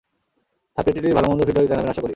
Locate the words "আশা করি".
1.89-2.09